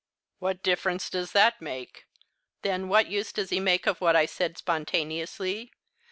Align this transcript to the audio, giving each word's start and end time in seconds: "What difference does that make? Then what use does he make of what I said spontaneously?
"What 0.39 0.63
difference 0.63 1.11
does 1.11 1.31
that 1.33 1.61
make? 1.61 2.07
Then 2.63 2.89
what 2.89 3.05
use 3.05 3.31
does 3.31 3.51
he 3.51 3.59
make 3.59 3.85
of 3.85 4.01
what 4.01 4.15
I 4.15 4.25
said 4.25 4.57
spontaneously? 4.57 5.71